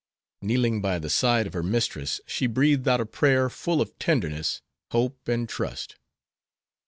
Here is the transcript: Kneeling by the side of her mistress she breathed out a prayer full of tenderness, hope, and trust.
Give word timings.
Kneeling 0.41 0.81
by 0.81 0.97
the 0.97 1.11
side 1.11 1.45
of 1.45 1.53
her 1.53 1.61
mistress 1.61 2.19
she 2.25 2.47
breathed 2.47 2.87
out 2.87 2.99
a 2.99 3.05
prayer 3.05 3.49
full 3.51 3.81
of 3.81 3.99
tenderness, 3.99 4.63
hope, 4.89 5.27
and 5.27 5.47
trust. 5.47 5.97